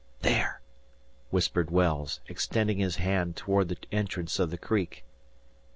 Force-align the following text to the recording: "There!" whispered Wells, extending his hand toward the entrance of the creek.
"There!" 0.21 0.61
whispered 1.29 1.69
Wells, 1.69 2.21
extending 2.27 2.79
his 2.79 2.95
hand 2.95 3.35
toward 3.35 3.67
the 3.69 3.77
entrance 3.93 4.39
of 4.39 4.49
the 4.49 4.57
creek. 4.57 5.05